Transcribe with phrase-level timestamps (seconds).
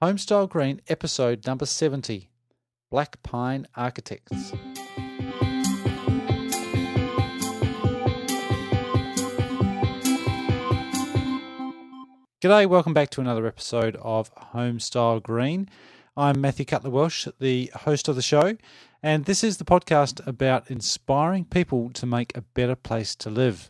[0.00, 2.30] Homestyle Green, episode number 70
[2.88, 4.52] Black Pine Architects.
[12.40, 15.68] G'day, welcome back to another episode of Homestyle Green.
[16.16, 18.56] I'm Matthew Cutler Welsh, the host of the show,
[19.02, 23.68] and this is the podcast about inspiring people to make a better place to live.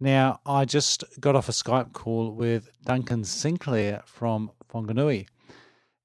[0.00, 5.26] Now, I just got off a Skype call with Duncan Sinclair from Whanganui.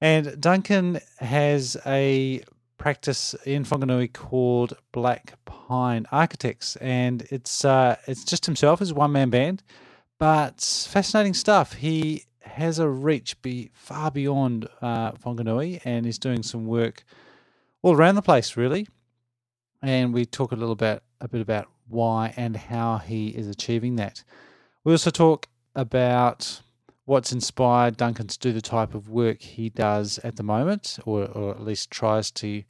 [0.06, 2.44] And Duncan has a
[2.78, 9.12] practice in Whanganui called Black Pine Architects, and it's uh, it's just himself as one
[9.12, 9.64] man band,
[10.20, 11.74] but fascinating stuff.
[11.74, 17.04] He has a reach be far beyond uh, Whanganui, and is doing some work
[17.82, 18.88] all around the place, really.
[19.82, 23.96] And we talk a little bit a bit about why and how he is achieving
[23.96, 24.24] that.
[24.84, 26.62] We also talk about
[27.06, 31.26] what's inspired Duncan to do the type of work he does at the moment, or,
[31.26, 32.64] or at least tries to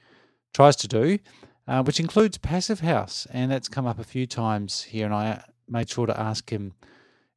[0.53, 1.19] tries to do,
[1.67, 5.05] uh, which includes Passive House, and that's come up a few times here.
[5.05, 6.73] And I made sure to ask him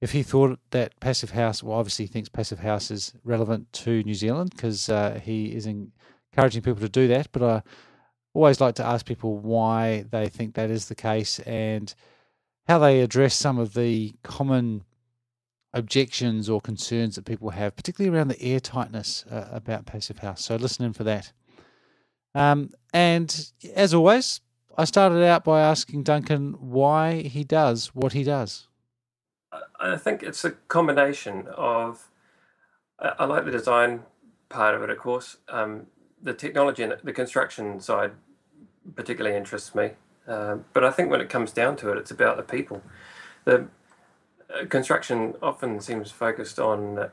[0.00, 4.02] if he thought that Passive House, well, obviously he thinks Passive House is relevant to
[4.02, 7.28] New Zealand because uh, he is encouraging people to do that.
[7.32, 7.62] But I
[8.32, 11.92] always like to ask people why they think that is the case and
[12.68, 14.84] how they address some of the common
[15.74, 20.44] objections or concerns that people have, particularly around the air tightness uh, about Passive House.
[20.44, 21.32] So listen in for that.
[22.34, 24.40] Um, and as always,
[24.76, 28.68] I started out by asking Duncan why he does what he does.
[29.80, 32.10] I think it's a combination of.
[33.00, 34.02] I like the design
[34.48, 35.36] part of it, of course.
[35.48, 35.86] Um,
[36.20, 38.10] the technology and the construction side
[38.96, 39.92] particularly interests me.
[40.26, 42.82] Uh, but I think when it comes down to it, it's about the people.
[43.44, 43.68] The
[44.68, 47.10] construction often seems focused on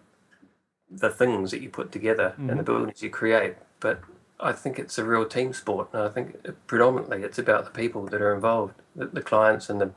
[0.89, 2.49] the things that you put together mm-hmm.
[2.49, 4.01] and the buildings you create, but
[4.39, 8.05] I think it's a real team sport, and I think predominantly it's about the people
[8.07, 9.91] that are involved, the, the clients and the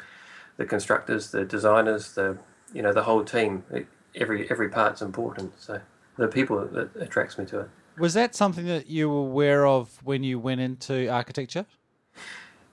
[0.56, 2.38] the constructors, the designers, the
[2.72, 3.64] you know the whole team.
[3.70, 5.52] It, every every part's important.
[5.60, 5.80] So
[6.16, 7.70] the people that attracts me to it.
[7.98, 11.66] Was that something that you were aware of when you went into architecture?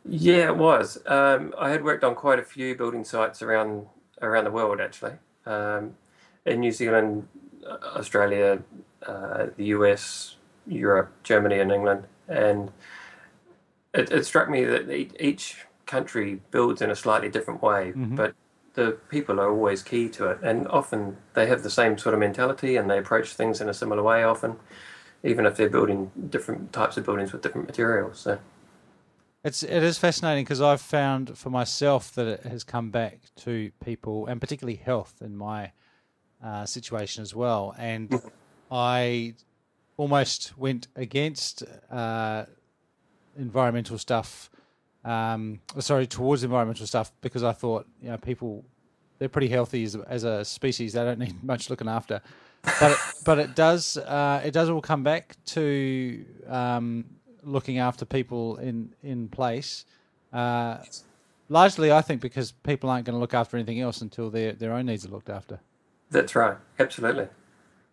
[0.08, 1.00] Yeah, it was.
[1.08, 3.88] Um, I had worked on quite a few building sites around
[4.22, 5.14] around the world, actually,
[5.46, 5.96] um,
[6.46, 7.28] in New Zealand,
[7.66, 8.60] uh, Australia,
[9.06, 10.36] uh, the US,
[10.68, 12.72] Europe, Germany, and England, and
[13.94, 14.90] it, it, struck me that
[15.20, 18.16] each country builds in a slightly different way, mm-hmm.
[18.16, 18.34] but
[18.74, 22.20] the people are always key to it, and often they have the same sort of
[22.20, 24.24] mentality and they approach things in a similar way.
[24.24, 24.58] Often,
[25.24, 28.20] even if they're building different types of buildings with different materials.
[28.20, 28.40] So.
[29.46, 33.72] It's it is fascinating because I've found for myself that it has come back to
[33.84, 35.72] people and particularly health in my
[36.44, 37.74] uh, situation as well.
[37.78, 38.22] And.
[38.72, 39.36] I
[39.98, 42.46] almost went against uh,
[43.38, 44.50] environmental stuff.
[45.04, 48.66] Um, sorry, towards environmental stuff because I thought you know people
[49.20, 50.94] they're pretty healthy as, as a species.
[50.94, 52.22] They don't need much looking after.
[52.80, 57.06] But it, but it does uh, it does all come back to um,
[57.46, 59.86] looking after people in in place.
[60.34, 60.80] Uh,
[61.48, 64.74] largely, I think because people aren't going to look after anything else until their their
[64.74, 65.60] own needs are looked after.
[66.12, 66.58] That's right.
[66.80, 67.28] Absolutely.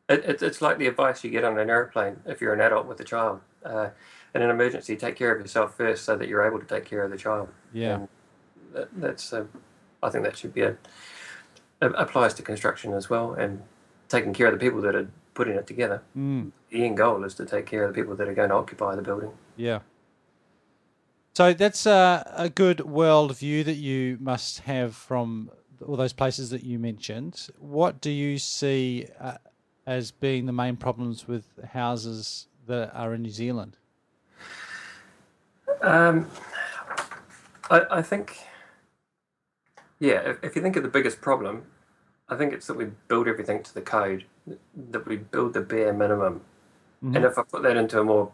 [0.09, 2.87] It, it, it's like the advice you get on an airplane if you're an adult
[2.87, 3.41] with a child.
[3.65, 3.91] Uh,
[4.35, 7.05] in an emergency, take care of yourself first so that you're able to take care
[7.05, 7.49] of the child.
[7.73, 8.07] Yeah.
[8.73, 9.33] That, that's.
[9.33, 9.45] Uh,
[10.03, 10.77] I think that should be a,
[11.81, 13.63] applies to construction as well, and
[14.09, 16.03] taking care of the people that are putting it together.
[16.17, 16.53] Mm.
[16.71, 18.95] The end goal is to take care of the people that are going to occupy
[18.95, 19.31] the building.
[19.57, 19.81] Yeah.
[21.35, 25.51] So that's a, a good world view that you must have from
[25.87, 27.49] all those places that you mentioned.
[27.59, 29.39] What do you see uh,
[29.87, 33.77] as being the main problems with houses that are in New Zealand?
[35.81, 36.31] Um,
[37.71, 38.39] I, I, think,
[39.99, 41.65] yeah, if, if you think of the biggest problem,
[42.29, 45.93] I think it's that we build everything to the code, that we build the bare
[45.93, 46.43] minimum.
[47.03, 47.17] Mm-hmm.
[47.17, 48.33] And if I put that into a more,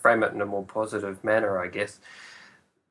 [0.00, 2.00] frame it in a more positive manner, I guess,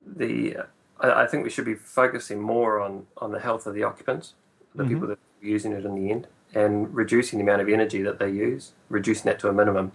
[0.06, 0.58] the
[1.00, 4.34] I, I think we should be focusing more on, on the health of the occupants,
[4.76, 4.94] the mm-hmm.
[4.94, 8.20] people that are using it in the end, and reducing the amount of energy that
[8.20, 9.92] they use, reducing that to a minimum.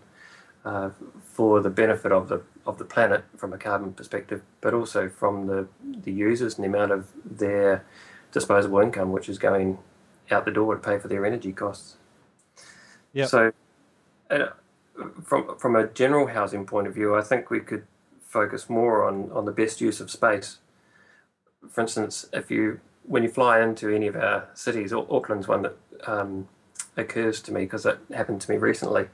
[0.64, 0.90] Uh,
[1.22, 5.46] for the benefit of the of the planet from a carbon perspective, but also from
[5.46, 5.68] the
[6.02, 7.84] the users and the amount of their
[8.32, 9.78] disposable income, which is going
[10.30, 11.98] out the door to pay for their energy costs.
[13.24, 13.52] So,
[14.30, 14.48] uh,
[15.22, 17.86] from from a general housing point of view, I think we could
[18.20, 20.58] focus more on on the best use of space.
[21.70, 25.76] For instance, if you when you fly into any of our cities, Auckland's one that
[26.06, 26.48] um,
[26.96, 29.08] occurs to me because it happened to me recently.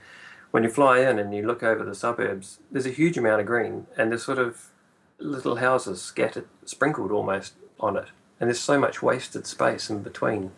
[0.51, 3.47] when you fly in and you look over the suburbs, there's a huge amount of
[3.47, 4.71] green, and there's sort of
[5.19, 8.09] little houses scattered, sprinkled almost on it,
[8.39, 10.51] and there's so much wasted space in between.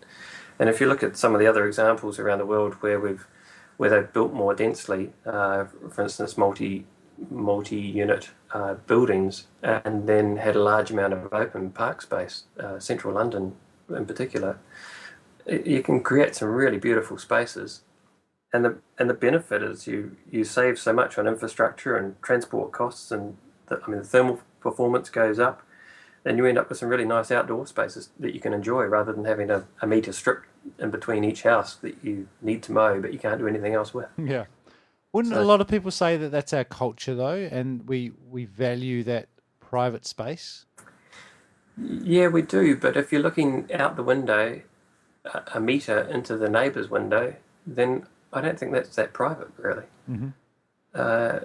[0.58, 3.26] And if you look at some of the other examples around the world where we've
[3.76, 6.86] where they've built more densely, uh, for instance, multi
[7.30, 13.14] multi-unit uh, buildings, and then had a large amount of open park space, uh, central
[13.14, 13.54] London
[13.90, 14.58] in particular,
[15.46, 17.82] you can create some really beautiful spaces.
[18.52, 22.72] And the and the benefit is you you save so much on infrastructure and transport
[22.72, 23.36] costs, and
[23.66, 25.62] the, I mean the thermal performance goes up,
[26.24, 29.12] and you end up with some really nice outdoor spaces that you can enjoy rather
[29.12, 30.44] than having a, a meter strip
[30.78, 33.92] in between each house that you need to mow but you can't do anything else
[33.92, 34.08] with.
[34.16, 34.46] Yeah.
[35.12, 38.46] Wouldn't so, a lot of people say that that's our culture though, and we we
[38.46, 39.28] value that
[39.60, 40.64] private space?
[41.80, 42.76] Yeah, we do.
[42.76, 44.62] But if you're looking out the window,
[45.52, 49.84] a meter into the neighbour's window, then I don't think that's that private, really.
[50.10, 50.28] Mm-hmm.
[50.94, 51.40] Uh,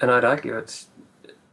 [0.00, 0.88] and I'd argue it's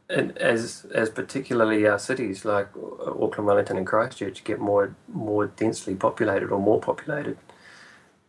[0.09, 6.51] as as particularly our cities like Auckland, Wellington, and Christchurch get more more densely populated
[6.51, 7.37] or more populated,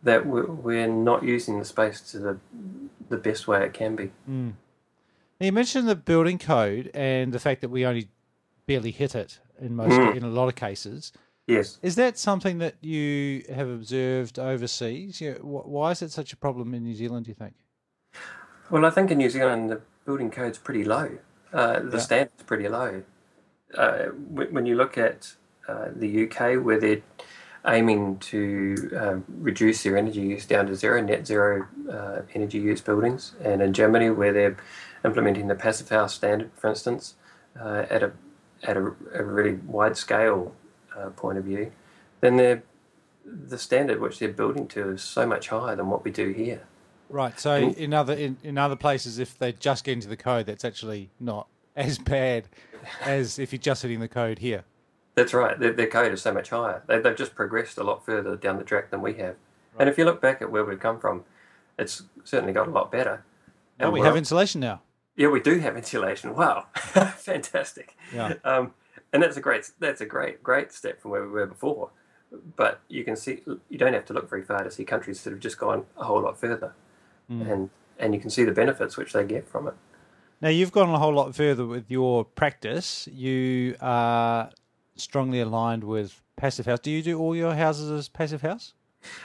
[0.03, 2.37] that we're, we're not using the space to the
[3.09, 4.11] the best way it can be.
[4.29, 4.53] Mm.
[5.39, 8.09] Now you mentioned the building code and the fact that we only
[8.65, 10.15] barely hit it in most mm.
[10.15, 11.11] in a lot of cases.
[11.47, 11.77] Yes.
[11.83, 15.21] Is that something that you have observed overseas?
[15.21, 17.53] You know, why is it such a problem in New Zealand, do you think?
[18.71, 21.19] Well, I think in New Zealand the building code's pretty low.
[21.55, 22.03] Uh, the yeah.
[22.03, 23.03] standard's pretty low.
[23.77, 25.35] Uh, when you look at
[25.69, 27.01] uh, the UK, where they're
[27.65, 32.81] aiming to um, reduce their energy use down to zero, net zero uh, energy use
[32.81, 34.57] buildings, and in Germany, where they're
[35.05, 37.15] implementing the passive house standard, for instance,
[37.59, 38.11] uh, at a
[38.63, 40.53] at a, a really wide scale
[40.97, 41.71] uh, point of view,
[42.19, 42.61] then
[43.25, 46.63] the standard which they're building to is so much higher than what we do here.
[47.09, 47.39] Right.
[47.39, 50.65] So in other in, in other places, if they just get into the code, that's
[50.65, 52.47] actually not as bad
[53.01, 54.63] as if you're just hitting the code here.
[55.15, 55.57] That's right.
[55.57, 56.83] Their, their code is so much higher.
[56.87, 59.35] They, have just progressed a lot further down the track than we have.
[59.73, 59.81] Right.
[59.81, 61.23] And if you look back at where we've come from,
[61.79, 63.23] it's certainly got a lot better.
[63.79, 64.81] And we have insulation now.
[65.15, 66.35] Yeah, we do have insulation.
[66.35, 67.95] Wow, fantastic.
[68.13, 68.33] Yeah.
[68.43, 68.73] Um,
[69.13, 71.91] and that's a great that's a great great step from where we were before.
[72.57, 75.31] But you can see you don't have to look very far to see countries that
[75.31, 76.73] have just gone a whole lot further,
[77.29, 77.51] mm.
[77.51, 79.73] and and you can see the benefits which they get from it.
[80.41, 83.07] Now you've gone a whole lot further with your practice.
[83.11, 84.51] You are
[84.95, 86.79] strongly aligned with passive house.
[86.79, 88.73] Do you do all your houses as passive house?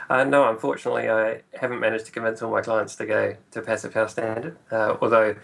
[0.09, 3.95] Uh, no, unfortunately, I haven't managed to convince all my clients to go to passive
[3.95, 4.57] house standard.
[4.71, 5.37] Uh, although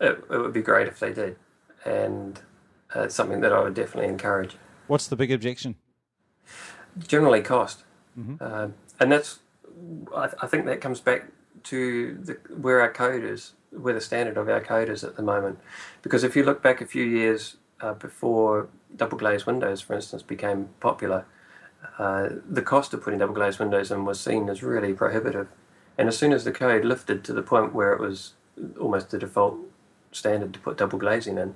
[0.00, 1.36] it, it, would be great if they did,
[1.84, 2.40] and
[2.94, 4.56] uh, it's something that I would definitely encourage.
[4.86, 5.74] What's the big objection?
[6.98, 7.82] Generally, cost,
[8.18, 8.36] mm-hmm.
[8.40, 8.68] Uh,
[9.00, 9.40] and that's
[10.14, 11.24] I, I, think that comes back
[11.64, 15.22] to the, where our code is, where the standard of our code is at the
[15.22, 15.58] moment.
[16.02, 20.22] Because if you look back a few years uh, before double glazed windows, for instance,
[20.22, 21.26] became popular,
[21.98, 25.48] uh, the cost of putting double glazed windows in was seen as really prohibitive.
[25.98, 28.34] And as soon as the code lifted to the point where it was
[28.80, 29.58] almost the default
[30.12, 31.54] standard to put double glazing in,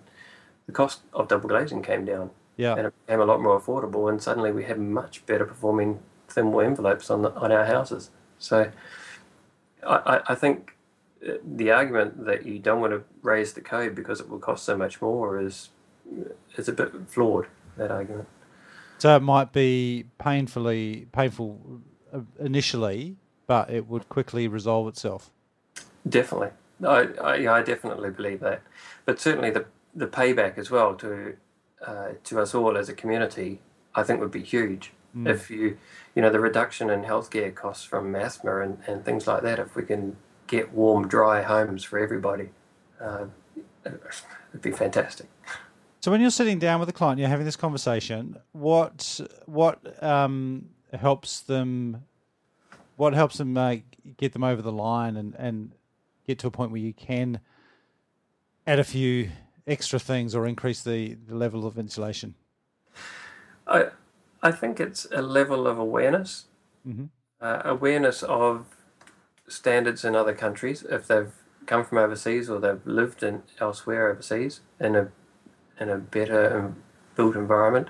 [0.67, 2.31] the cost of double glazing came down.
[2.57, 2.75] Yeah.
[2.75, 6.53] And it became a lot more affordable, and suddenly we had much better performing thin
[6.53, 8.11] wall envelopes on the, on our houses.
[8.39, 8.71] So
[9.87, 10.77] I, I think
[11.27, 14.65] uh, the argument that you don't want to raise the code because it will cost
[14.65, 15.71] so much more is
[16.57, 17.47] is a bit flawed.
[17.77, 18.29] That argument.
[18.99, 21.81] So it might be painfully painful
[22.13, 25.31] uh, initially, but it would quickly resolve itself.
[26.09, 26.51] Definitely,
[26.85, 28.63] I, I, I definitely believe that.
[29.05, 31.37] But certainly the the payback as well to
[31.87, 33.61] uh, to us all as a community,
[33.95, 34.93] I think would be huge.
[35.17, 35.29] Mm.
[35.29, 35.79] If you
[36.15, 39.75] you know the reduction in healthcare costs from asthma and, and things like that, if
[39.75, 42.51] we can get warm, dry homes for everybody,
[43.01, 43.27] uh,
[43.85, 45.27] it'd be fantastic.
[46.01, 48.39] So when you're sitting down with a client, you're having this conversation.
[48.53, 52.05] What what um, helps them?
[52.97, 53.77] What helps them uh,
[54.17, 55.73] get them over the line and, and
[56.27, 57.41] get to a point where you can
[58.67, 59.31] add a few
[59.67, 62.35] extra things or increase the, the level of insulation?
[63.67, 63.91] I
[64.43, 66.47] I think it's a level of awareness,
[66.87, 67.07] mm-hmm.
[67.41, 68.67] uh, awareness of
[69.49, 71.33] standards in other countries if they've
[71.67, 75.09] come from overseas or they've lived in elsewhere overseas in a
[75.81, 76.75] in a better
[77.15, 77.89] built environment,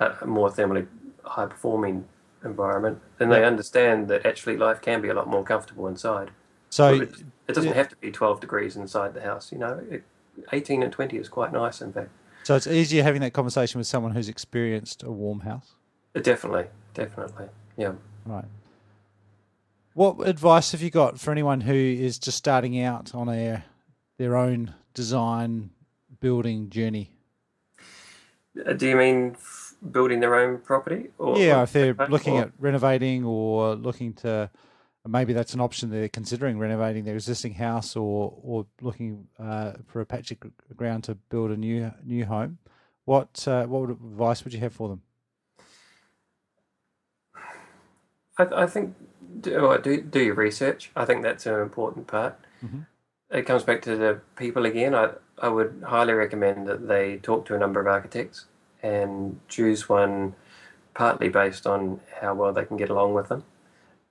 [0.00, 0.86] a more thermally
[1.24, 2.06] high performing
[2.44, 6.30] environment, then they understand that actually life can be a lot more comfortable inside.
[6.70, 7.74] So it, it, doesn't yeah.
[7.74, 9.52] have to be 12 degrees inside the house.
[9.52, 10.04] You know, it,
[10.52, 12.10] 18 and 20 is quite nice, in fact.
[12.44, 15.74] So it's easier having that conversation with someone who's experienced a warm house.
[16.14, 16.64] Definitely,
[16.94, 17.92] definitely, yeah.
[18.26, 18.44] Right.
[19.94, 23.64] What advice have you got for anyone who is just starting out on a
[24.18, 25.70] their own design
[26.20, 27.10] building journey?
[28.66, 29.36] Uh, Do you mean
[29.90, 31.08] building their own property?
[31.18, 34.50] Or, yeah, if they're or- looking at renovating or looking to,
[35.06, 40.00] maybe that's an option they're considering renovating their existing house or or looking uh, for
[40.00, 40.38] a patch of
[40.76, 42.58] ground to build a new new home.
[43.04, 45.02] What uh, what advice would you have for them?
[48.40, 48.94] I, I think
[49.40, 50.90] do, do do your research.
[50.96, 52.38] I think that's an important part.
[52.64, 52.86] Mhm.
[53.30, 54.94] It comes back to the people again.
[54.94, 58.46] I I would highly recommend that they talk to a number of architects
[58.82, 60.34] and choose one
[60.94, 63.44] partly based on how well they can get along with them,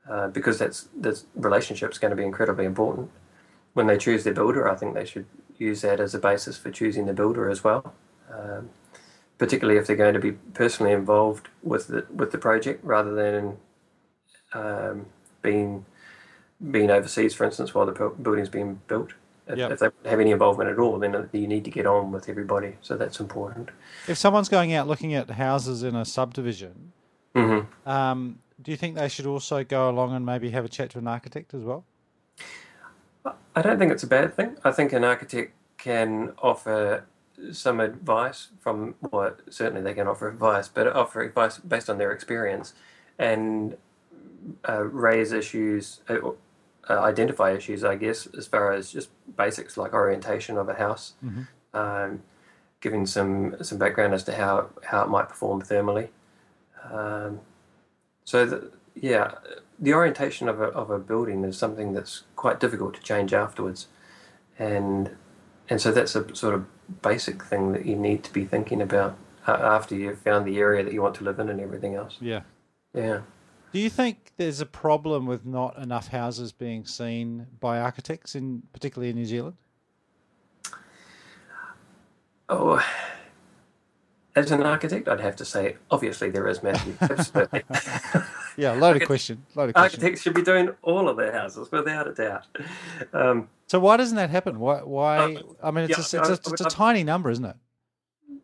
[0.10, 3.12] uh, because that's this is going to be incredibly important.
[3.74, 5.26] When they choose their builder, I think they should
[5.58, 7.94] use that as a basis for choosing the builder as well.
[8.34, 8.70] Um,
[9.38, 13.58] particularly if they're going to be personally involved with the with the project rather than
[14.54, 15.06] um,
[15.42, 15.86] being
[16.72, 19.14] being overseas, for instance, while the building's being built.
[19.48, 19.72] If, Yep.
[19.72, 22.76] if they have any involvement at all, then you need to get on with everybody.
[22.82, 23.70] So that's important.
[24.08, 26.92] If someone's going out looking at houses in a subdivision,
[27.34, 30.90] hmm um, do you think they should also go along and maybe have a chat
[30.92, 31.86] to an architect as well?
[33.56, 34.58] I don't think it's a bad thing.
[34.64, 37.06] I think an architect can offer
[37.52, 42.12] some advice from, well, certainly they can offer advice, but offer advice based on their
[42.12, 42.74] experience
[43.18, 43.78] and
[44.68, 46.18] uh, raise issues, uh,
[46.90, 51.14] uh, identify issues, I guess, as far as just basics like orientation of a house,
[51.24, 51.48] Mhm.
[51.74, 52.24] um,
[52.82, 56.10] giving some some background as to how how it might perform thermally.
[56.92, 57.42] Um,
[58.24, 59.36] so the, yeah,
[59.78, 63.88] the orientation of a of a building is something that's quite difficult to change afterwards,
[64.58, 65.16] and
[65.70, 66.66] and so that's a sort of
[67.02, 69.16] basic thing that you need to be thinking about
[69.48, 72.18] uh, after you've found the area that you want to live in and everything else.
[72.20, 72.42] Yeah.
[72.94, 73.22] Yeah.
[73.72, 78.64] Do you think there's a problem with not enough houses being seen by architects, in
[78.74, 79.58] particularly in New Zealand?
[82.48, 82.84] Oh,
[84.36, 86.96] as an architect, I'd have to say, obviously there is, Matthew.
[87.02, 87.64] Absolutely.
[88.58, 89.46] Yeah, loaded question.
[89.54, 90.00] Loaded question.
[90.00, 92.46] Architects should be doing all of their houses without a doubt.
[93.14, 94.60] Um, So why doesn't that happen?
[94.60, 94.80] Why?
[94.80, 95.36] Why?
[95.36, 97.46] Uh, I mean, it's yeah, a, it's a, I would it's a tiny number, isn't
[97.46, 97.56] it?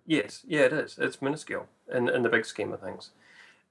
[0.06, 0.98] Yes, yeah, it is.
[1.00, 3.10] It's minuscule in, in the big scheme of things,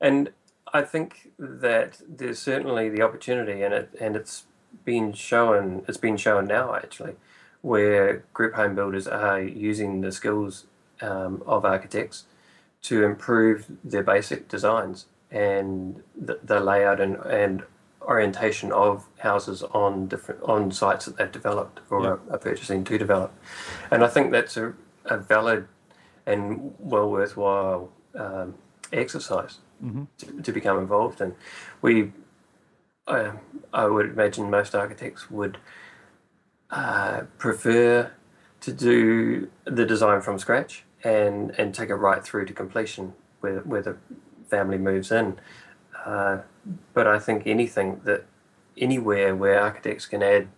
[0.01, 0.31] and
[0.75, 4.45] I think that there's certainly the opportunity, and it and it's
[4.85, 5.85] been shown.
[5.87, 7.15] It's been shown now actually,
[7.63, 10.67] where group home builders are using the skills
[11.01, 12.25] um, of architects
[12.83, 17.63] to improve their basic designs and the, the layout and, and
[18.03, 22.17] orientation of houses on different on sites that they've developed or Yeah.
[22.31, 23.33] are, purchasing to develop,
[23.93, 25.69] and I think that's a, a valid
[26.27, 28.55] and well worthwhile um,
[28.93, 30.07] exercise Mhm.
[30.19, 31.35] to, to become involved And
[31.83, 32.13] We,
[33.73, 35.59] I would imagine most architects would
[36.71, 38.13] uh, prefer
[38.61, 43.61] to do the design from scratch and, and take it right through to completion where,
[43.61, 43.97] where the
[44.49, 45.39] family moves in.
[46.05, 46.39] Uh,
[46.95, 48.25] but I think anything that
[48.77, 50.49] anywhere where architects can add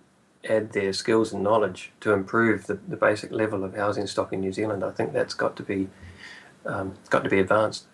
[0.49, 4.41] add their skills and knowledge to improve the, the basic level of housing stock in
[4.41, 5.89] New Zealand, I think that's got to be
[6.65, 7.87] um, got to be advanced.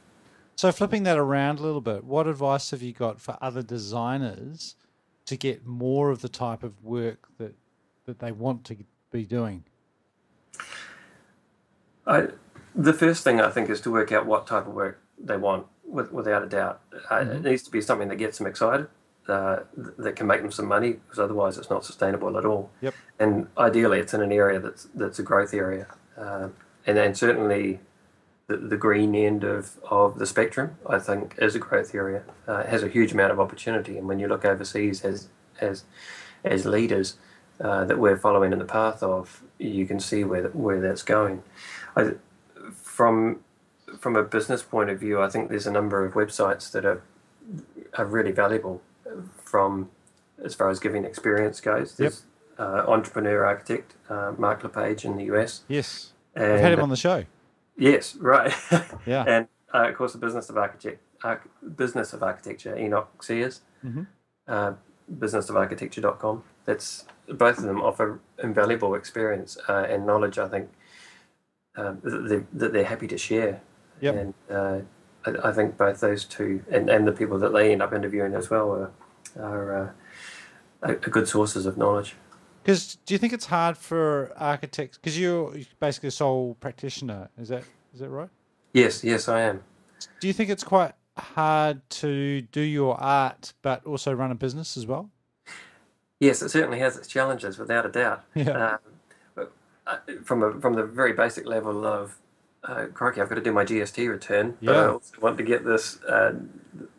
[0.63, 4.77] So flipping that around a little bit, what advice have you got for other designers
[5.27, 7.57] to get more of the type of work that
[8.07, 8.77] that they want to
[9.11, 9.65] be doing?
[12.07, 12.29] I,
[12.77, 15.67] the first thing I think is to work out what type of work they want,
[15.85, 16.81] with, without a doubt.
[17.11, 18.87] Uh, It needs to be something that gets them excited,
[19.27, 22.71] uh, th- that can make them some money, because otherwise it's not sustainable at all.
[22.83, 22.95] Yep.
[23.19, 26.51] And ideally, it's in an area that's that's a growth area, uh,
[26.87, 27.81] and then certainly
[28.53, 32.23] the, the green end of, of the spectrum, I think, is a growth area.
[32.47, 35.29] Uh, it has a huge amount of opportunity, and when you look overseas as
[35.61, 35.85] as
[36.45, 37.17] as leaders
[37.61, 41.43] uh, that we're following in the path of, you can see where where that's going.
[41.97, 42.13] I,
[42.75, 43.41] from
[43.99, 47.03] from a business point of view, I think there's a number of websites that are
[47.95, 48.83] are really valuable
[49.43, 49.91] from
[50.45, 51.97] as far as giving experience goes.
[51.97, 52.25] There's
[52.59, 55.63] uh, Entrepreneur Architect, uh, Mark LePage in the US.
[55.69, 57.25] Yes, And, I've had him on the show.
[57.77, 58.53] Yes, right.
[59.07, 59.25] Yeah.
[59.29, 61.43] and uh, of course, the business of architect, arch,
[61.77, 64.07] business of architecture, Enoch Sears, Mhm.
[64.47, 64.73] uh,
[65.19, 66.45] businessofarchitecture.com.
[66.65, 70.39] That's both of them offer invaluable experience uh, and knowledge.
[70.39, 70.71] I think
[71.77, 73.61] um, that, they, that they're happy to share.
[74.01, 74.15] Yep.
[74.17, 74.79] And uh,
[75.27, 78.35] I, I think both those two, and, and the people that they end up interviewing
[78.35, 78.91] as well, are,
[79.41, 79.91] are, uh,
[80.83, 82.17] are are good sources of knowledge.
[82.63, 84.97] Because do you think it's hard for architects?
[84.99, 87.29] Because you're basically a sole practitioner.
[87.39, 88.29] Is that is that right?
[88.73, 89.65] Yes, yes, I am.
[90.21, 94.77] Do you think it's quite hard to do your art but also run a business
[94.77, 95.11] as well?
[96.21, 98.25] Yes, it certainly has its challenges, without a doubt.
[98.35, 98.79] Yeah.
[99.37, 99.49] Um,
[99.85, 102.17] uh, from a, from the very basic level of
[102.63, 105.65] uh, crikey, I've got to do my GST return, but I also want to get
[105.65, 106.35] this uh,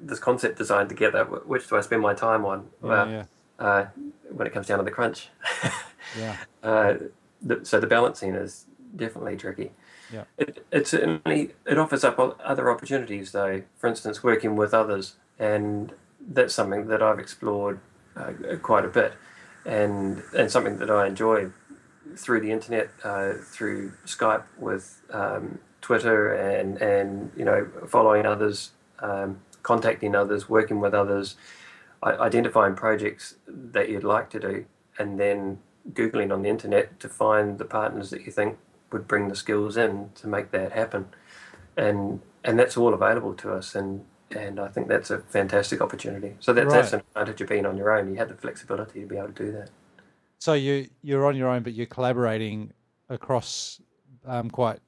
[0.01, 1.23] this concept design together.
[1.23, 2.67] Which do I spend my time on?
[2.83, 3.25] Yeah, yeah,
[3.57, 3.85] Uh,
[4.33, 5.29] when it comes down to the crunch.
[6.17, 6.37] yeah.
[6.61, 6.95] Uh,
[7.41, 9.71] the, so the balancing is definitely tricky.
[10.11, 10.23] Yeah.
[10.37, 10.93] It, it
[11.65, 13.63] it offers up other opportunities though.
[13.77, 15.91] For instance, working with others, and
[16.27, 17.79] that's something that I've explored
[18.15, 19.13] uh, quite a bit,
[19.65, 21.49] and and something that I enjoy
[22.15, 28.71] through the internet, uh, through Skype, with um, Twitter, and and you know following others,
[28.99, 31.35] um, contacting others, working with others,
[32.03, 34.65] identifying projects that you'd like to do,
[34.97, 35.59] and then
[35.91, 38.57] googling on the internet to find the partners that you think
[38.91, 41.07] would bring the skills in to make that happen,
[41.77, 46.35] and and that's all available to us, and and I think that's a fantastic opportunity.
[46.39, 48.09] So that, that's an advantage of being on your own.
[48.09, 49.69] You have the flexibility to be able to do that.
[50.39, 52.73] So you you're on your own, but you're collaborating
[53.09, 53.79] across
[54.25, 54.79] um, quite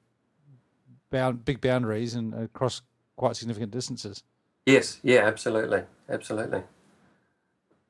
[1.10, 2.82] bound big boundaries and across
[3.16, 4.22] quite significant distances.
[4.66, 6.62] Yes, yeah, absolutely, absolutely.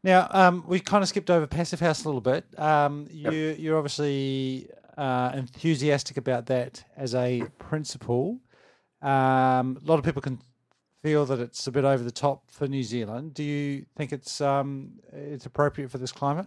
[0.07, 2.45] Now, um, we kind of skipped over Passive House a little bit.
[2.57, 3.33] Um, Yep.
[3.33, 8.39] you, You're obviously uh, enthusiastic about that as a principle.
[9.03, 10.39] Um, a lot of people can
[11.03, 13.35] feel that it's a bit over the top for New Zealand.
[13.35, 16.47] Do you think it's um, it's appropriate for this climate?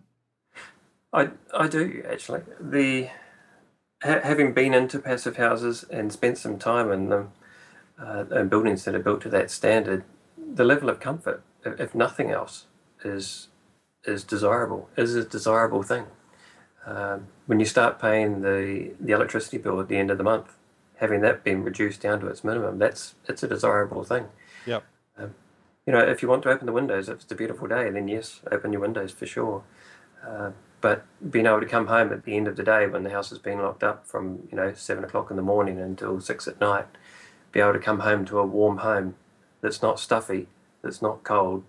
[1.12, 2.44] I I do actually.
[2.62, 3.10] The
[4.02, 7.34] ha- having been into passive houses and spent some time in them,
[8.02, 10.06] uh, and buildings that are built to that standard,
[10.38, 12.66] the level of comfort, if nothing else,
[13.04, 13.48] is
[14.06, 14.90] is desirable.
[14.96, 16.06] Is a desirable thing.
[16.86, 20.56] Um, when you start paying the the electricity bill at the end of the month,
[20.98, 24.26] having that been reduced down to its minimum, that's it's a desirable thing.
[24.66, 24.84] Yep.
[25.90, 28.08] You know, if you want to open the windows, if it's a beautiful day, then
[28.08, 29.64] yes, open your windows for sure.
[30.24, 30.52] Uh,
[30.82, 33.32] but being able to come home at the end of the day when the house
[33.32, 36.62] has been locked up from you know seven o'clock in the morning until six at
[36.62, 36.86] night,
[37.52, 39.16] be able to come home to a warm home
[39.62, 40.48] that's not stuffy,
[40.84, 41.64] that's not cold,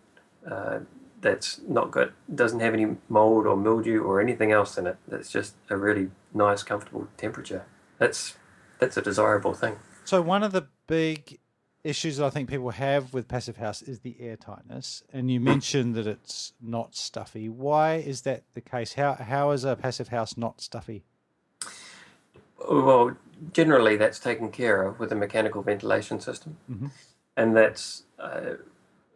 [0.46, 0.81] uh,
[1.20, 4.96] that's not got doesn't have any mold or mildew or anything else in it.
[5.09, 7.64] That's just a really nice, comfortable temperature.
[7.98, 8.37] That's
[8.78, 9.76] that's a desirable thing.
[10.04, 11.38] So one of the big
[11.85, 15.40] issues that I think people have with passive house is the air tightness, and you
[15.40, 17.48] mentioned that it's not stuffy.
[17.48, 18.94] Why is that the case?
[18.94, 21.04] How how is a passive house not stuffy?
[22.70, 23.16] Well,
[23.52, 26.90] generally that's taken care of with a mechanical ventilation system, Mhm.
[27.37, 28.56] and that's uh,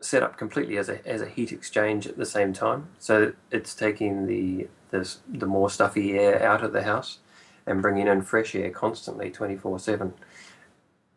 [0.04, 2.88] set up completely as a as a heat exchange at the same time.
[2.98, 7.18] So it's taking the this the more stuffy air out of the house
[7.66, 10.14] and bringing in fresh air constantly, twenty four seven.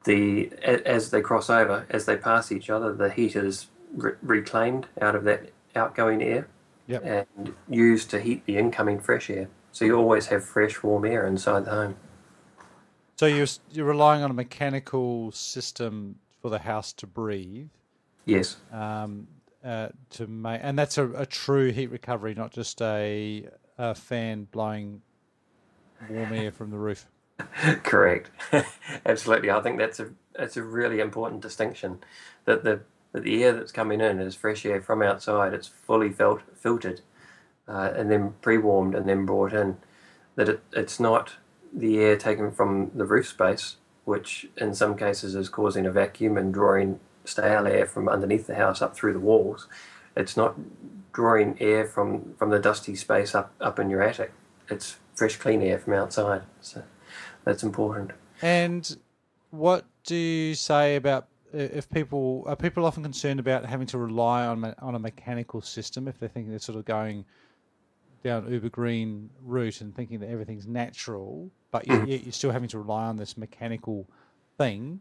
[0.06, 4.88] The as they cross over, as they pass each other, the heat is re- reclaimed
[5.02, 6.47] out of that outgoing air
[6.88, 7.04] Yep.
[7.04, 9.50] and used to heat the incoming fresh air.
[9.73, 11.95] So you always have fresh, warm air inside the home.
[13.19, 17.67] So you're you're relying on a mechanical system for the house to breathe,
[18.28, 19.28] Yes, um,
[19.63, 24.48] uh, to make, and that's a, a true heat recovery, not just a, a fan
[24.52, 25.02] blowing
[26.10, 27.08] warm air from the roof.
[27.84, 28.30] correct.
[29.06, 29.50] Absolutely.
[29.50, 32.00] I think that's a that's a really important distinction.
[32.46, 32.82] That the
[33.13, 35.54] that the air that's coming in is fresh air from outside.
[35.54, 37.02] It's fully felt filtered,
[37.68, 39.78] uh, and then pre-warmed and then brought in.
[40.36, 41.36] That it, it's not
[41.74, 46.38] the air taken from the roof space, which in some cases is causing a vacuum
[46.38, 49.68] and drawing stale air from underneath the house up through the walls.
[50.16, 50.56] It's not
[51.13, 54.32] drawing air from, from the dusty space up, up in your attic.
[54.70, 56.44] It's fresh, clean air from outside.
[56.62, 56.84] So
[57.44, 58.12] that's important.
[58.42, 58.98] And
[59.52, 64.46] what do you say about if people are people often concerned about having to rely
[64.46, 67.24] on on a mechanical system if they're thinking they're sort of going
[68.24, 72.08] down uber green route and thinking that everything's natural, but you, mm.
[72.08, 74.08] yet you're still having to rely on this mechanical
[74.58, 75.00] thing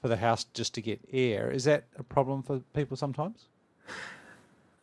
[0.00, 1.50] for the house just to get air.
[1.50, 3.46] Is that a problem for people sometimes?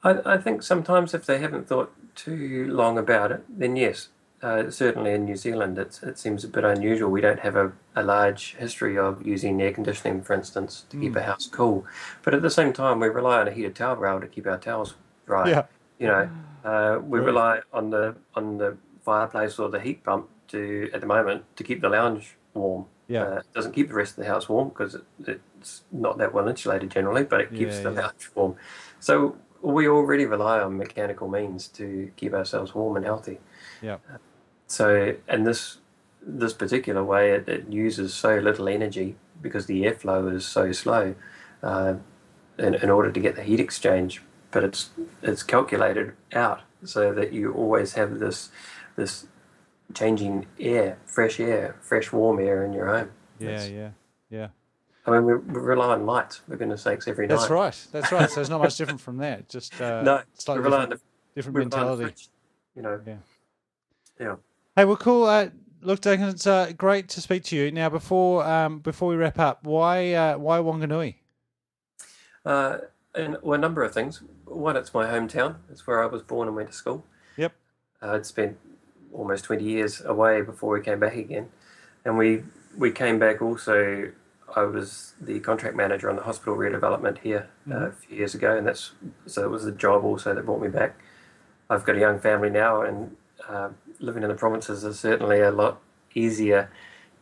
[0.04, 4.10] I, I think sometimes if they haven't thought too long about it, then yes.
[4.42, 7.10] Uh, certainly in New Zealand, it's, it seems a bit unusual.
[7.10, 11.16] We don't have a, a large history of using air conditioning, for instance, to keep
[11.16, 11.86] a house cool.
[12.24, 14.58] But at the same time, we rely on a heated towel rail to keep our
[14.58, 14.96] towels
[15.26, 15.50] dry.
[15.50, 15.64] Yeah.
[15.98, 16.30] You know,
[16.66, 17.26] uh, we Right.
[17.26, 21.64] rely on the on the fireplace or the heat pump to, at the moment, to
[21.64, 22.86] keep the lounge warm.
[23.14, 23.24] Yeah.
[23.24, 26.34] Uh, it doesn't keep the rest of the house warm because it, it's not that
[26.34, 28.02] well insulated generally, but it keeps Yeah, the yeah.
[28.02, 28.56] lounge warm.
[29.00, 33.40] So we already rely on mechanical means to keep ourselves warm and healthy.
[33.82, 33.98] Yeah.
[34.68, 35.78] So, and this
[36.26, 41.16] this particular way, it, it uses so little energy because the airflow is so slow.
[41.62, 41.96] Uh,
[42.58, 44.22] in, in order to get the heat exchange,
[44.52, 48.50] but it's it's calculated out so that you always have this
[48.96, 49.26] this
[49.94, 53.12] changing air, fresh air, fresh warm air in your home.
[53.40, 53.90] Yeah, That's- yeah,
[54.30, 54.48] yeah.
[55.06, 57.36] I mean, we, we rely on lights for goodness sakes every night.
[57.36, 57.88] That's right.
[57.92, 58.30] That's right.
[58.30, 59.50] So it's not much different from that.
[59.50, 61.02] Just uh, No, slightly rely on different,
[61.34, 62.04] the, different we rely on the mentality.
[62.14, 62.28] fridge,
[62.76, 63.16] You know, Yeah.
[64.20, 64.36] yeah.
[64.78, 65.26] Hey, well, cool.
[65.26, 65.50] Uh,
[65.82, 67.70] look, Duncan, it's uh, great to speak to you.
[67.70, 71.16] Now, before um, before we wrap up, why uh, why Whanganui?
[72.46, 72.78] Uh,
[73.14, 74.22] and well, a number of things.
[74.46, 75.58] One, it's my hometown.
[75.70, 77.06] It's where I was born and went to school.
[77.38, 77.54] Yep.
[78.02, 78.58] Uh, I'd spent
[79.14, 81.50] almost 20 years away before we came back again.
[82.06, 82.44] And we,
[82.78, 84.12] we came back also.
[84.56, 88.56] I was the contract manager on the hospital redevelopment here uh, a few years ago,
[88.56, 88.92] and that's
[89.26, 90.96] so it was the job also that brought me back.
[91.70, 93.16] I've got a young family now, and
[93.50, 95.82] uh, living in the provinces is certainly a lot
[96.14, 96.70] easier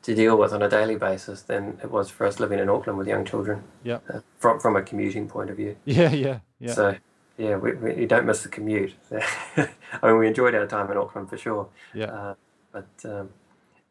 [0.01, 2.97] to deal with on a daily basis than it was for us living in Auckland
[2.97, 4.03] with young children Yep.
[4.13, 5.77] uh, from from a commuting point of view.
[5.85, 6.73] Yeah, yeah, yeah.
[6.73, 6.95] So
[7.41, 8.93] yeah, we, we you don't miss the commute.
[9.11, 9.67] I
[10.07, 11.67] mean, we enjoyed our time in Auckland for sure.
[11.93, 12.05] yeah.
[12.05, 12.35] Uh,
[12.71, 13.29] but um,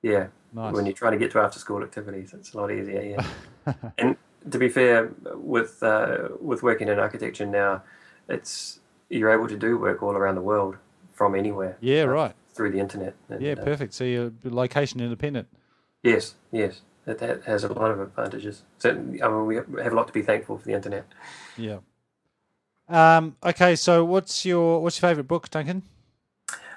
[0.03, 0.73] yeah, Nice.
[0.75, 3.03] when you're trying to get to after school activities, it's a lot easier.
[3.67, 3.75] Yeah.
[3.99, 4.17] and
[4.51, 7.83] to be fair, with uh, with working in architecture now,
[8.29, 10.77] it's you're able to do work all around the world
[11.13, 11.77] from anywhere.
[11.81, 12.35] yeah, uh, right.
[12.55, 13.15] Through the internet.
[13.29, 13.93] And, Yeah, uh, perfect.
[13.95, 15.49] So you're location independent.
[16.03, 16.83] yes, yes.
[17.07, 18.63] That, that has a lot of advantages.
[18.79, 21.07] Certainly, I mean, we have a lot to be thankful for the internet.
[21.57, 21.79] Yeah.
[22.91, 25.83] Um, okay, so what's your what's your favourite book, Duncan?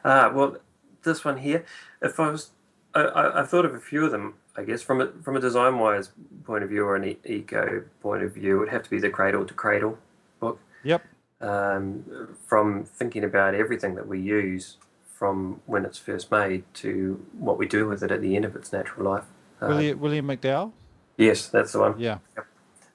[0.04, 0.58] Uh, well,
[1.04, 1.66] this one here,
[2.02, 2.52] if I was,
[2.94, 4.36] I, I, I've thought of a few of them.
[4.56, 6.12] I guess from a from a design wise
[6.46, 9.00] point of view or an e- eco point of view, it would have to be
[9.00, 9.98] the Cradle to Cradle
[10.40, 10.60] book.
[10.84, 11.04] Yep.
[11.42, 17.58] Um, from thinking about everything that we use from when it's first made to what
[17.58, 19.26] we do with it at the end of its natural life.
[19.62, 20.72] Uh, William, William McDonough.
[21.18, 22.00] yes, that's the one.
[22.00, 22.20] Yeah.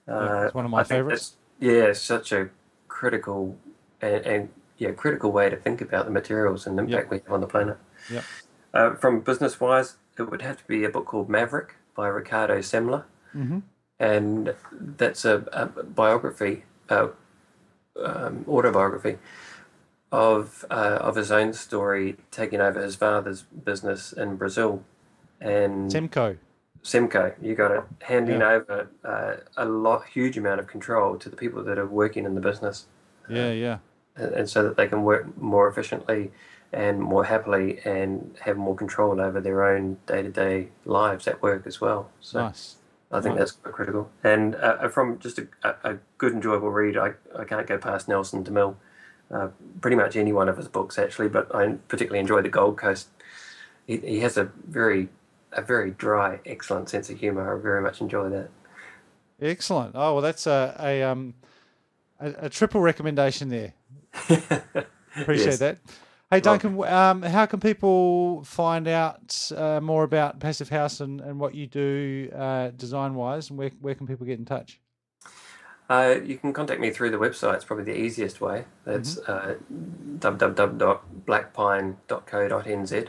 [0.06, 1.34] Uh, it's one of my I favourites.
[1.58, 2.50] Yeah, such a
[2.98, 3.56] critical
[4.02, 7.32] and, and yeah, critical way to think about the materials and the impact we have
[7.32, 7.78] on the planet.
[8.10, 8.24] Yep.
[8.74, 12.58] Uh, from business wise, it would have to be a book called Maverick by Ricardo
[12.58, 13.04] Semler,
[13.36, 13.58] Mm-hmm.
[14.00, 17.08] and that's a, a biography, uh,
[18.02, 19.18] um, autobiography
[20.10, 24.82] of uh, of his own story taking over his father's business in Brazil,
[25.40, 26.38] and Semco.
[26.84, 28.50] Semco, you got it, handing Yeah.
[28.52, 32.34] over uh, a lot, huge amount of control to the people that are working in
[32.34, 32.86] the business,
[33.28, 33.78] Yeah, yeah.
[34.16, 36.32] and, and so that they can work more efficiently
[36.72, 41.42] and more happily and have more control over their own day to day lives at
[41.42, 42.10] work as well.
[42.20, 42.76] So Nice.
[43.10, 43.38] I think Right.
[43.38, 44.10] that's quite critical.
[44.22, 48.06] And uh, from just a, a, a good, enjoyable read, I, I can't go past
[48.08, 48.76] Nelson DeMille.
[49.30, 49.48] Uh,
[49.80, 53.08] pretty much any one of his books, actually, but I particularly enjoy The Gold Coast.
[53.86, 55.08] He, he has a very
[55.52, 57.56] a very dry, excellent sense of humour.
[57.56, 58.48] I very much enjoy that.
[59.40, 59.92] Excellent.
[59.94, 61.34] Oh well, that's a a um
[62.20, 63.72] a, a triple recommendation there.
[65.16, 65.58] Appreciate Yes.
[65.60, 65.78] that.
[66.30, 71.40] Hey Duncan, um, how can people find out uh, more about Passive House and, and
[71.40, 74.78] what you do uh, design wise, and where where can people get in touch?
[75.88, 77.54] Uh, you can contact me through the website.
[77.54, 78.66] It's probably the easiest way.
[78.84, 79.54] That's uh,
[80.18, 83.08] www.blackpine.co.nz.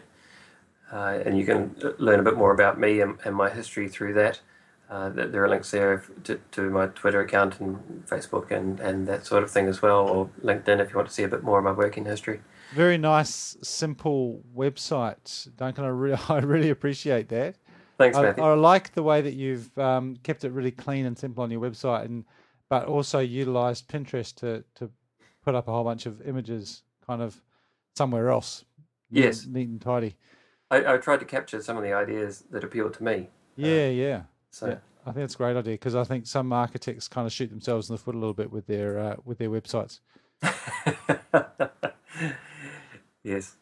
[0.91, 4.13] Uh, and you can learn a bit more about me and, and my history through
[4.13, 4.39] that.
[4.89, 9.23] Uh, there are links there to, to my Twitter account and Facebook and, and that
[9.23, 11.59] sort of thing as well, or LinkedIn if you want to see a bit more
[11.59, 12.41] of my working history.
[12.73, 15.85] Very nice, simple website, Duncan.
[15.85, 17.55] I really I really appreciate that.
[17.99, 18.43] Thanks, I, Matthew.
[18.43, 21.61] I like the way that you've um, kept it really clean and simple on your
[21.61, 22.25] website, and
[22.67, 24.89] but also utilized Pinterest to to
[25.43, 27.39] put up a whole bunch of images, kind of
[27.95, 28.65] somewhere else.
[29.11, 29.45] Yes.
[29.45, 30.15] neat and tidy.
[30.71, 33.29] I, I tried to capture some of the ideas that appealed to me.
[33.55, 34.21] Yeah, yeah.
[34.51, 34.77] So yeah.
[35.05, 37.89] I think it's a great idea because I think some architects kind of shoot themselves
[37.89, 39.99] in the foot a little bit with their uh, with their websites.
[43.23, 43.55] yes.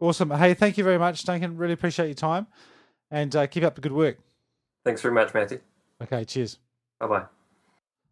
[0.00, 0.30] Awesome.
[0.30, 1.56] Hey, thank you very much, Duncan.
[1.56, 2.46] Really appreciate your time,
[3.10, 4.18] and uh, keep up the good work.
[4.84, 5.60] Thanks very much, Matthew.
[6.02, 6.58] Okay, cheers.
[7.00, 7.24] Bye bye.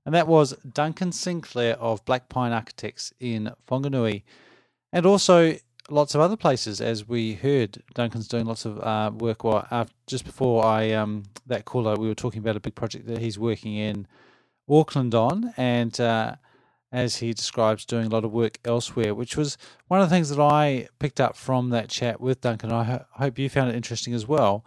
[0.05, 4.23] And that was Duncan Sinclair of Black Pine Architects in Whanganui.
[4.93, 5.57] And also
[5.93, 7.83] lots of other places, as we heard.
[7.95, 9.45] Duncan's doing lots of uh, work.
[9.45, 13.07] Well, uh, just before I um, that caller, we were talking about a big project
[13.07, 14.07] that he's working in
[14.69, 15.53] Auckland on.
[15.57, 16.37] And uh,
[16.91, 20.31] as he describes, doing a lot of work elsewhere, which was one of the things
[20.31, 22.73] that I picked up from that chat with Duncan.
[22.73, 24.65] I ho- hope you found it interesting as well.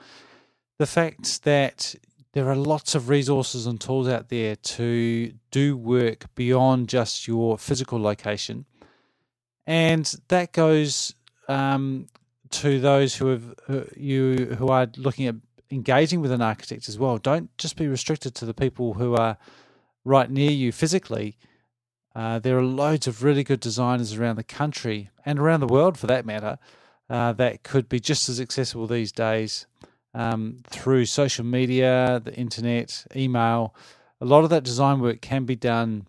[0.77, 1.95] The fact that
[2.33, 7.57] there are lots of resources and tools out there to do work beyond just your
[7.57, 8.65] physical location.
[9.67, 11.15] And that goes
[11.47, 12.08] um,
[12.51, 13.56] to those who have
[13.95, 15.36] you who are looking at
[15.71, 17.17] engaging with an architect as well.
[17.17, 19.38] Don't just be restricted to the people who are
[20.04, 21.38] right near you physically,
[22.15, 25.97] uh, there are loads of really good designers around the country and around the world
[25.97, 26.58] for that matter
[27.10, 29.67] uh, that could be just as accessible these days
[30.13, 33.75] um, through social media, the internet, email.
[34.21, 36.08] A lot of that design work can be done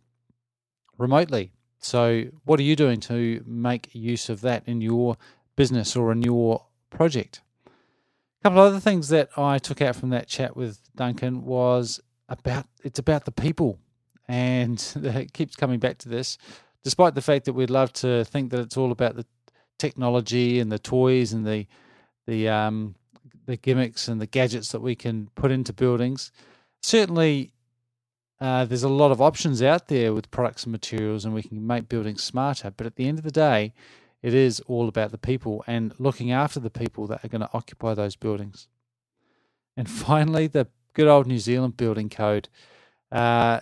[0.97, 1.51] remotely.
[1.87, 5.17] So, what are you doing to make use of that in your
[5.55, 7.43] business or in your project?
[7.67, 12.01] A couple of other things that I took out from that chat with Duncan was
[12.29, 13.79] about it's about the people,
[14.27, 16.39] and it keeps coming back to this,
[16.83, 19.25] despite the fact that we'd love to think that it's all about the
[19.79, 21.69] technology and the toys and the
[22.27, 22.97] the um,
[23.47, 26.33] the gimmicks and the gadgets that we can put into buildings.
[26.83, 27.53] Certainly,
[28.41, 31.67] uh, there's a lot of options out there with products and materials, and we can
[31.67, 32.71] make buildings smarter.
[32.71, 33.73] But at the end of the day,
[34.23, 37.51] it is all about the people and looking after the people that are going to
[37.55, 38.69] occupy those buildings.
[39.77, 42.49] And finally, the good old New Zealand building code.
[43.11, 43.61] Uh,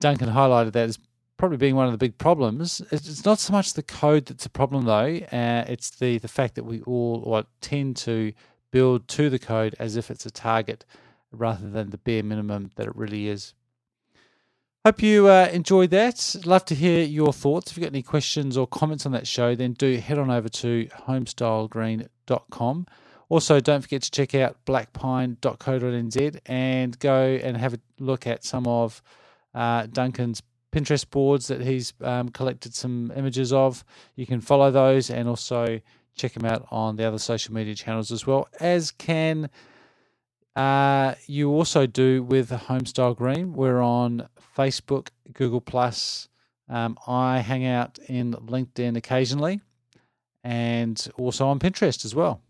[0.00, 0.98] Duncan highlighted that as
[1.36, 2.80] probably being one of the big problems.
[2.90, 5.20] It's not so much the code that's a problem, though.
[5.32, 8.32] Uh, it's the the fact that we all tend to
[8.70, 10.84] build to the code as if it's a target
[11.30, 13.54] rather than the bare minimum that it really is.
[14.84, 16.36] Hope you uh, enjoyed that.
[16.44, 17.70] Love to hear your thoughts.
[17.70, 20.48] If you've got any questions or comments on that show, then do head on over
[20.48, 22.86] to homestylegreen.com.
[23.28, 28.66] Also, don't forget to check out blackpine.co.nz and go and have a look at some
[28.66, 29.02] of
[29.54, 33.84] uh, Duncan's Pinterest boards that he's um, collected some images of.
[34.14, 35.80] You can follow those and also
[36.14, 39.50] check him out on the other social media channels as well, as can
[40.58, 43.52] uh, you also do with Homestyle Green.
[43.52, 46.28] We're on Facebook, Google Plus.
[46.68, 49.60] Um, I hang out in LinkedIn occasionally,
[50.42, 52.40] and also on Pinterest as well.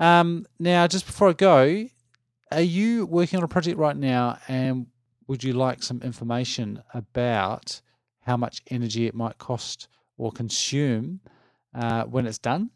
[0.00, 1.88] Um, now, just before I go,
[2.50, 4.88] are you working on a project right now, and
[5.28, 7.80] would you like some information about
[8.22, 11.20] how much energy it might cost or consume
[11.72, 12.70] uh, when it's done?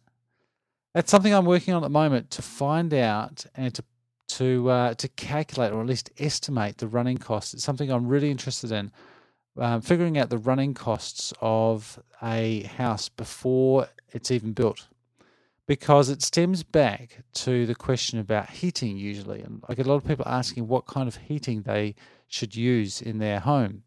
[0.94, 3.84] That's something I'm working on at the moment to find out and to
[4.28, 7.54] to uh, to calculate or at least estimate the running costs.
[7.54, 8.92] It's something I'm really interested in.
[9.58, 14.88] Um, figuring out the running costs of a house before it's even built
[15.66, 19.96] because it stems back to the question about heating usually and i get a lot
[19.96, 21.94] of people asking what kind of heating they
[22.28, 23.82] should use in their home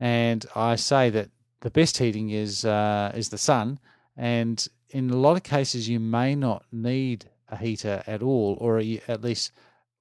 [0.00, 1.28] and i say that
[1.60, 3.78] the best heating is uh, is the sun
[4.16, 8.78] and in a lot of cases you may not need a heater at all or
[8.78, 9.52] at least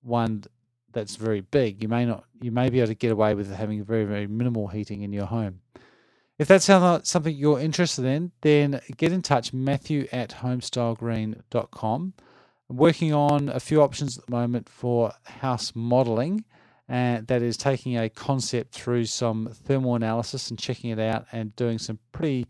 [0.01, 0.43] one
[0.91, 3.83] that's very big you may not you may be able to get away with having
[3.83, 5.59] very very minimal heating in your home
[6.39, 12.13] if that sounds like something you're interested in, then get in touch, Matthew at homestylegreen.com.
[12.69, 16.45] I'm working on a few options at the moment for house modeling,
[16.87, 21.55] and that is taking a concept through some thermal analysis and checking it out and
[21.55, 22.45] doing some pretty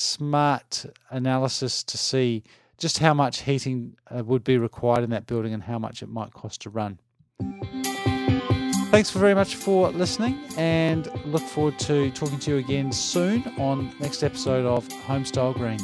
[0.00, 2.42] smart analysis to see
[2.78, 6.08] just how much heating uh, would be required in that building and how much it
[6.08, 6.98] might cost to run.
[8.90, 13.94] Thanks very much for listening and look forward to talking to you again soon on
[14.00, 15.78] next episode of Homestyle Green.